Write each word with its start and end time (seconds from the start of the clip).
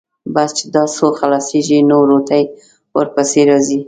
بس 0.33 0.49
چې 0.57 0.65
دا 0.75 0.83
څو 0.95 1.07
خلاصېږي، 1.19 1.79
نو 1.89 1.97
روټۍ 2.09 2.43
ورپسې 2.97 3.41
راځي. 3.49 3.79